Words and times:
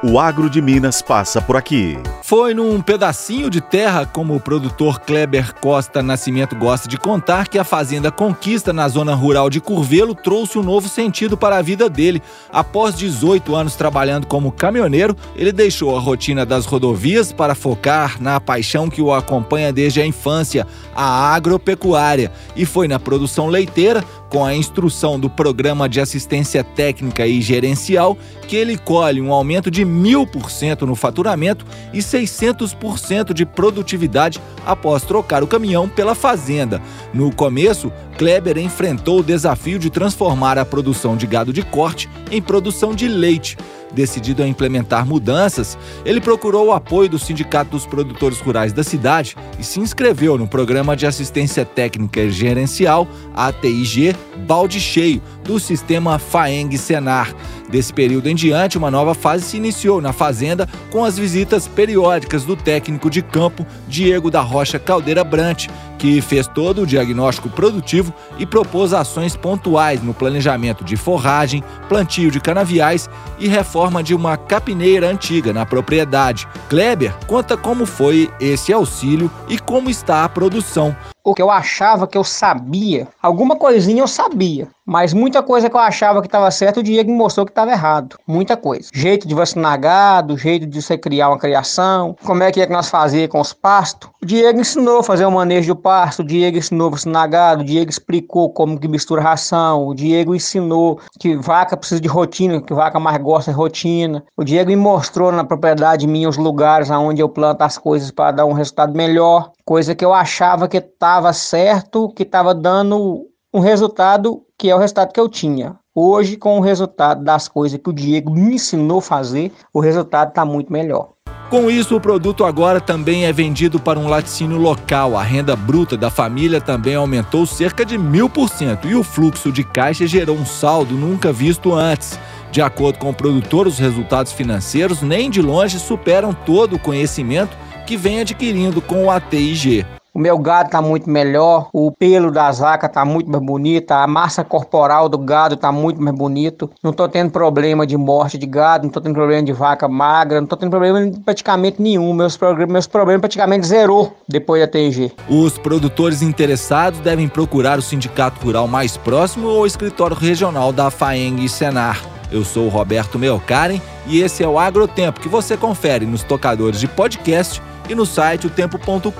O 0.00 0.16
agro 0.20 0.48
de 0.48 0.62
Minas 0.62 1.02
passa 1.02 1.42
por 1.42 1.56
aqui. 1.56 1.98
Foi 2.22 2.54
num 2.54 2.80
pedacinho 2.80 3.50
de 3.50 3.60
terra, 3.60 4.06
como 4.06 4.32
o 4.36 4.38
produtor 4.38 5.00
Kleber 5.00 5.52
Costa 5.56 6.00
Nascimento 6.04 6.54
gosta 6.54 6.86
de 6.86 6.96
contar, 6.96 7.48
que 7.48 7.58
a 7.58 7.64
Fazenda 7.64 8.08
Conquista 8.12 8.72
na 8.72 8.88
zona 8.88 9.12
rural 9.12 9.50
de 9.50 9.60
Curvelo 9.60 10.14
trouxe 10.14 10.56
um 10.56 10.62
novo 10.62 10.88
sentido 10.88 11.36
para 11.36 11.56
a 11.56 11.62
vida 11.62 11.90
dele. 11.90 12.22
Após 12.52 12.96
18 12.96 13.56
anos 13.56 13.74
trabalhando 13.74 14.28
como 14.28 14.52
caminhoneiro, 14.52 15.16
ele 15.34 15.50
deixou 15.50 15.96
a 15.96 16.00
rotina 16.00 16.46
das 16.46 16.64
rodovias 16.64 17.32
para 17.32 17.56
focar 17.56 18.22
na 18.22 18.38
paixão 18.38 18.88
que 18.88 19.02
o 19.02 19.12
acompanha 19.12 19.72
desde 19.72 20.00
a 20.00 20.06
infância, 20.06 20.64
a 20.94 21.34
agropecuária, 21.34 22.30
e 22.54 22.64
foi 22.64 22.86
na 22.86 23.00
produção 23.00 23.48
leiteira 23.48 24.04
com 24.28 24.44
a 24.44 24.54
instrução 24.54 25.18
do 25.18 25.30
Programa 25.30 25.88
de 25.88 26.00
Assistência 26.00 26.62
Técnica 26.62 27.26
e 27.26 27.40
Gerencial, 27.40 28.16
que 28.46 28.56
ele 28.56 28.76
colhe 28.76 29.20
um 29.20 29.32
aumento 29.32 29.70
de 29.70 29.84
mil 29.84 30.26
por 30.26 30.50
cento 30.50 30.86
no 30.86 30.94
faturamento 30.94 31.64
e 31.92 31.98
600% 31.98 33.32
de 33.32 33.46
produtividade 33.46 34.40
após 34.66 35.02
trocar 35.02 35.42
o 35.42 35.46
caminhão 35.46 35.88
pela 35.88 36.14
fazenda. 36.14 36.80
No 37.12 37.34
começo, 37.34 37.92
Kleber 38.16 38.58
enfrentou 38.58 39.20
o 39.20 39.24
desafio 39.24 39.78
de 39.78 39.90
transformar 39.90 40.58
a 40.58 40.64
produção 40.64 41.16
de 41.16 41.26
gado 41.26 41.52
de 41.52 41.62
corte 41.62 42.08
em 42.30 42.42
produção 42.42 42.94
de 42.94 43.08
leite. 43.08 43.56
Decidido 43.92 44.42
a 44.42 44.46
implementar 44.46 45.06
mudanças, 45.06 45.78
ele 46.04 46.20
procurou 46.20 46.66
o 46.66 46.72
apoio 46.72 47.08
do 47.08 47.18
Sindicato 47.18 47.70
dos 47.70 47.86
Produtores 47.86 48.38
Rurais 48.38 48.72
da 48.72 48.84
cidade 48.84 49.36
e 49.58 49.64
se 49.64 49.80
inscreveu 49.80 50.36
no 50.36 50.46
Programa 50.46 50.96
de 50.96 51.06
Assistência 51.06 51.64
Técnica 51.64 52.20
e 52.20 52.30
Gerencial, 52.30 53.08
ATIG, 53.34 54.14
Balde 54.46 54.80
Cheio, 54.80 55.22
do 55.42 55.58
sistema 55.58 56.18
FAENG 56.18 56.76
Senar. 56.76 57.34
Desse 57.68 57.92
período 57.92 58.28
em 58.28 58.34
diante, 58.34 58.78
uma 58.78 58.90
nova 58.90 59.14
fase 59.14 59.44
se 59.44 59.56
iniciou 59.56 60.00
na 60.00 60.12
Fazenda 60.12 60.66
com 60.90 61.04
as 61.04 61.18
visitas 61.18 61.68
periódicas 61.68 62.44
do 62.44 62.56
técnico 62.56 63.10
de 63.10 63.20
campo 63.20 63.66
Diego 63.86 64.30
da 64.30 64.40
Rocha 64.40 64.78
Caldeira 64.78 65.22
Brant, 65.22 65.66
que 65.98 66.20
fez 66.22 66.46
todo 66.46 66.82
o 66.82 66.86
diagnóstico 66.86 67.50
produtivo 67.50 68.14
e 68.38 68.46
propôs 68.46 68.94
ações 68.94 69.36
pontuais 69.36 70.02
no 70.02 70.14
planejamento 70.14 70.82
de 70.82 70.96
forragem, 70.96 71.62
plantio 71.88 72.30
de 72.30 72.40
canaviais 72.40 73.10
e 73.38 73.48
reforma 73.48 74.02
de 74.02 74.14
uma 74.14 74.36
capineira 74.36 75.08
antiga 75.08 75.52
na 75.52 75.66
propriedade. 75.66 76.48
Kleber 76.70 77.14
conta 77.26 77.56
como 77.56 77.84
foi 77.84 78.30
esse 78.40 78.72
auxílio 78.72 79.30
e 79.48 79.58
como 79.58 79.90
está 79.90 80.24
a 80.24 80.28
produção 80.28 80.96
o 81.24 81.34
que 81.34 81.42
eu 81.42 81.50
achava 81.50 82.06
que 82.06 82.16
eu 82.16 82.24
sabia. 82.24 83.08
Alguma 83.22 83.56
coisinha 83.56 84.02
eu 84.02 84.08
sabia, 84.08 84.68
mas 84.86 85.12
muita 85.12 85.42
coisa 85.42 85.68
que 85.68 85.76
eu 85.76 85.80
achava 85.80 86.20
que 86.20 86.26
estava 86.26 86.50
certo, 86.50 86.80
o 86.80 86.82
Diego 86.82 87.10
me 87.10 87.16
mostrou 87.16 87.44
que 87.44 87.52
estava 87.52 87.70
errado. 87.70 88.16
Muita 88.26 88.56
coisa. 88.56 88.88
Jeito 88.94 89.28
de 89.28 89.34
vacinar 89.34 89.78
gado, 89.78 90.38
jeito 90.38 90.66
de 90.66 90.80
você 90.80 90.96
criar 90.96 91.28
uma 91.28 91.38
criação, 91.38 92.16
como 92.24 92.42
é 92.42 92.50
que 92.50 92.60
é 92.60 92.66
que 92.66 92.72
nós 92.72 92.88
fazíamos 92.88 93.30
com 93.30 93.40
os 93.40 93.52
pastos. 93.52 94.08
O 94.22 94.26
Diego 94.26 94.60
ensinou 94.60 95.00
a 95.00 95.04
fazer 95.04 95.26
o 95.26 95.30
manejo 95.30 95.74
do 95.74 95.76
pasto, 95.76 96.20
o 96.20 96.24
Diego 96.24 96.56
ensinou 96.56 96.88
a 96.88 96.90
vacinar 96.92 97.28
gado, 97.28 97.62
o 97.62 97.64
Diego 97.64 97.90
explicou 97.90 98.50
como 98.50 98.78
que 98.78 98.88
mistura 98.88 99.20
ração, 99.20 99.86
o 99.86 99.94
Diego 99.94 100.34
ensinou 100.34 100.98
que 101.20 101.36
vaca 101.36 101.76
precisa 101.76 102.00
de 102.00 102.08
rotina, 102.08 102.60
que 102.60 102.72
vaca 102.72 102.98
mais 102.98 103.18
gosta 103.18 103.50
de 103.50 103.56
rotina. 103.56 104.24
O 104.36 104.44
Diego 104.44 104.70
me 104.70 104.76
mostrou 104.76 105.30
na 105.30 105.44
propriedade 105.44 106.06
minha 106.06 106.28
os 106.28 106.36
lugares 106.36 106.90
onde 106.90 107.20
eu 107.20 107.28
planto 107.28 107.62
as 107.62 107.76
coisas 107.76 108.10
para 108.10 108.32
dar 108.32 108.46
um 108.46 108.52
resultado 108.52 108.96
melhor 108.96 109.50
coisa 109.68 109.94
que 109.94 110.02
eu 110.02 110.14
achava 110.14 110.66
que 110.66 110.78
estava 110.78 111.30
certo, 111.34 112.10
que 112.16 112.22
estava 112.22 112.54
dando 112.54 113.26
um 113.52 113.60
resultado 113.60 114.40
que 114.56 114.70
é 114.70 114.74
o 114.74 114.78
resultado 114.78 115.12
que 115.12 115.20
eu 115.20 115.28
tinha. 115.28 115.76
Hoje, 115.94 116.38
com 116.38 116.56
o 116.56 116.62
resultado 116.62 117.22
das 117.22 117.48
coisas 117.48 117.78
que 117.78 117.90
o 117.90 117.92
Diego 117.92 118.30
me 118.30 118.54
ensinou 118.54 119.00
a 119.00 119.02
fazer, 119.02 119.52
o 119.70 119.78
resultado 119.78 120.30
está 120.30 120.42
muito 120.42 120.72
melhor. 120.72 121.10
Com 121.50 121.70
isso, 121.70 121.94
o 121.94 122.00
produto 122.00 122.46
agora 122.46 122.80
também 122.80 123.26
é 123.26 123.32
vendido 123.32 123.78
para 123.78 123.98
um 123.98 124.08
laticínio 124.08 124.56
local. 124.56 125.14
A 125.14 125.22
renda 125.22 125.54
bruta 125.54 125.98
da 125.98 126.08
família 126.08 126.62
também 126.62 126.94
aumentou 126.94 127.44
cerca 127.44 127.84
de 127.84 127.98
mil 127.98 128.30
por 128.30 128.48
cento 128.48 128.88
e 128.88 128.94
o 128.94 129.04
fluxo 129.04 129.52
de 129.52 129.62
caixa 129.62 130.06
gerou 130.06 130.36
um 130.36 130.46
saldo 130.46 130.94
nunca 130.94 131.30
visto 131.30 131.74
antes. 131.74 132.18
De 132.50 132.62
acordo 132.62 132.98
com 132.98 133.10
o 133.10 133.14
produtor, 133.14 133.66
os 133.66 133.78
resultados 133.78 134.32
financeiros 134.32 135.02
nem 135.02 135.28
de 135.28 135.42
longe 135.42 135.78
superam 135.78 136.32
todo 136.32 136.76
o 136.76 136.78
conhecimento 136.78 137.54
que 137.88 137.96
vem 137.96 138.20
adquirindo 138.20 138.82
com 138.82 139.06
o 139.06 139.10
ATIG. 139.10 139.86
O 140.12 140.18
meu 140.18 140.38
gado 140.38 140.66
está 140.66 140.82
muito 140.82 141.08
melhor, 141.08 141.70
o 141.72 141.90
pelo 141.90 142.30
das 142.30 142.58
vacas 142.58 142.90
está 142.90 143.02
muito 143.02 143.30
mais 143.30 143.42
bonito, 143.42 143.92
a 143.92 144.06
massa 144.06 144.44
corporal 144.44 145.08
do 145.08 145.16
gado 145.16 145.54
está 145.54 145.72
muito 145.72 146.02
mais 146.02 146.14
bonito. 146.14 146.70
Não 146.82 146.90
estou 146.90 147.08
tendo 147.08 147.30
problema 147.30 147.86
de 147.86 147.96
morte 147.96 148.36
de 148.36 148.44
gado, 148.44 148.82
não 148.82 148.88
estou 148.88 149.02
tendo 149.02 149.14
problema 149.14 149.42
de 149.42 149.54
vaca 149.54 149.88
magra, 149.88 150.36
não 150.38 150.44
estou 150.44 150.58
tendo 150.58 150.68
problema 150.68 151.10
praticamente 151.24 151.80
nenhum. 151.80 152.12
Meus, 152.12 152.36
problemas, 152.36 152.72
meus 152.72 152.86
problemas 152.86 153.20
praticamente 153.22 153.66
zerou 153.66 154.14
depois 154.28 154.60
da 154.60 154.68
TG. 154.68 155.12
Os 155.26 155.56
produtores 155.56 156.20
interessados 156.20 157.00
devem 157.00 157.26
procurar 157.26 157.78
o 157.78 157.82
sindicato 157.82 158.44
rural 158.44 158.68
mais 158.68 158.98
próximo 158.98 159.48
ou 159.48 159.62
o 159.62 159.66
escritório 159.66 160.14
regional 160.14 160.74
da 160.74 160.90
FAENG 160.90 161.42
e 161.42 161.48
Senar. 161.48 162.02
Eu 162.30 162.44
sou 162.44 162.66
o 162.66 162.68
Roberto 162.68 163.18
Melkaren 163.18 163.80
e 164.06 164.20
esse 164.20 164.44
é 164.44 164.48
o 164.48 164.58
Agrotempo 164.58 165.20
que 165.20 165.28
você 165.28 165.56
confere 165.56 166.04
nos 166.04 166.22
tocadores 166.22 166.78
de 166.78 166.86
podcast 166.86 167.62
e 167.88 167.94
no 167.94 168.06
site 168.06 168.46
otempo.com.br. 168.46 169.12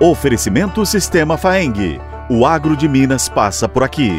Oferecimento 0.00 0.84
Sistema 0.84 1.36
Faeng. 1.36 2.00
O 2.28 2.46
agro 2.46 2.76
de 2.76 2.88
Minas 2.88 3.28
passa 3.28 3.68
por 3.68 3.82
aqui. 3.82 4.12